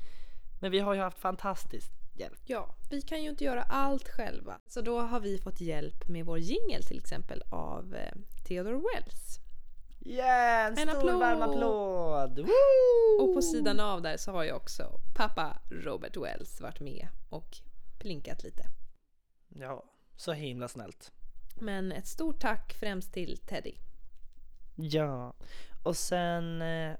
[0.61, 2.39] Men vi har ju haft fantastisk hjälp.
[2.45, 4.61] Ja, vi kan ju inte göra allt själva.
[4.67, 8.13] Så då har vi fått hjälp med vår jingel till exempel av eh,
[8.49, 9.39] Theodore Wells.
[10.05, 11.21] Yeah, en, En stor applåd!
[11.21, 12.39] varm applåd!
[12.39, 13.23] Woo!
[13.23, 17.57] Och på sidan av där så har ju också pappa Robert Wells varit med och
[17.99, 18.63] plinkat lite.
[19.49, 19.85] Ja,
[20.17, 21.13] så himla snällt.
[21.55, 23.75] Men ett stort tack främst till Teddy.
[24.75, 25.35] Ja,
[25.83, 26.97] och sen eh,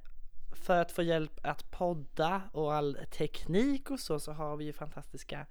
[0.53, 4.73] för att få hjälp att podda och all teknik och så, så har vi ju
[4.73, 5.47] fantastiska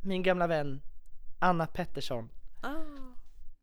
[0.00, 0.80] min gamla vän
[1.38, 2.28] Anna Pettersson
[2.60, 2.74] Ah.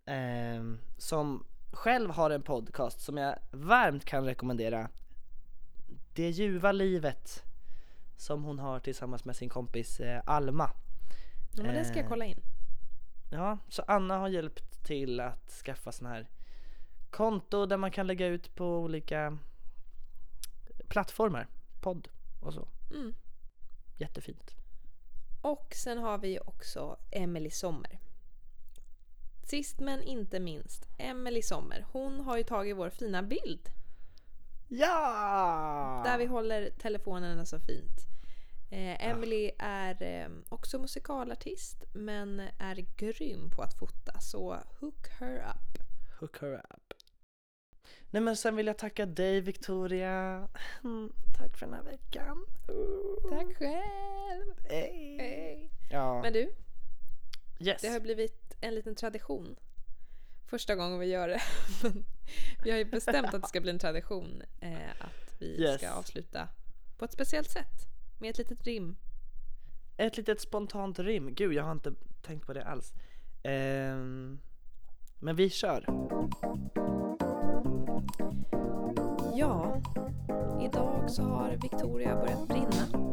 [0.06, 4.90] ehm, som själv har en podcast som jag varmt kan rekommendera.
[6.14, 7.44] Det ljuva livet
[8.18, 10.72] som hon har tillsammans med sin kompis eh, Alma.
[11.56, 12.10] Ja, men det ska jag Eh.
[12.10, 12.42] kolla in.
[13.32, 16.30] Ja, så Anna har hjälpt till att skaffa sån här
[17.10, 19.38] konto där man kan lägga ut på olika
[20.88, 21.48] plattformar,
[21.82, 22.08] podd
[22.42, 22.68] och så.
[22.92, 23.14] Mm.
[23.98, 24.56] Jättefint.
[25.42, 28.00] Och sen har vi också Emily Sommer.
[29.44, 31.86] Sist men inte minst, Emily Sommer.
[31.92, 33.70] Hon har ju tagit vår fina bild
[34.68, 36.02] Ja!
[36.06, 38.09] där vi håller telefonerna så fint.
[38.72, 45.36] Eh, Emily är eh, också musikalartist men är grym på att fota så hook her
[45.36, 45.84] up.
[46.20, 46.94] Hook her up.
[48.10, 50.48] Nej men sen vill jag tacka dig Victoria.
[50.84, 52.46] Mm, tack för den här veckan.
[52.70, 53.30] Uh.
[53.30, 54.54] Tack själv!
[54.70, 55.18] Hej.
[55.20, 55.72] Hej.
[55.92, 56.22] Ja.
[56.22, 56.54] Men du,
[57.60, 57.82] yes.
[57.82, 59.56] det har blivit en liten tradition.
[60.46, 61.42] Första gången vi gör det.
[61.84, 62.06] Men
[62.64, 65.78] vi har ju bestämt att det ska bli en tradition eh, att vi Yes.
[65.82, 66.48] ska avsluta
[66.98, 67.90] på ett speciellt sätt.
[68.22, 68.96] Med ett litet rim.
[69.98, 71.34] Ett litet spontant rim.
[71.34, 72.94] Gud, jag har inte tänkt på det alls.
[73.44, 74.40] Ehm,
[75.20, 75.86] men vi kör.
[79.34, 79.82] Ja,
[80.62, 83.10] idag så har Victoria börjat brinna.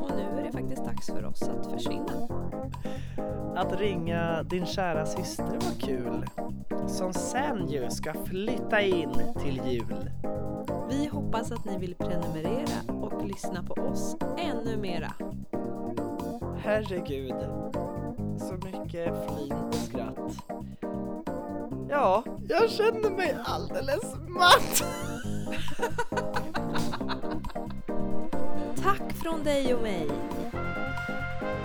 [0.00, 2.28] Och nu är det faktiskt dags för oss att försvinna.
[3.56, 6.26] Att ringa din kära syster var kul.
[6.88, 10.10] Som sen ju ska flytta in till jul.
[10.92, 15.12] Vi hoppas att ni vill prenumerera och lyssna på oss ännu mera.
[16.58, 17.34] Herregud.
[18.38, 20.32] Så mycket flin och skratt.
[21.88, 24.84] Ja, jag känner mig alldeles matt.
[28.82, 30.10] Tack från dig och mig.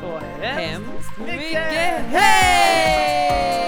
[0.04, 3.67] Och Hemskt mycket mycket hej!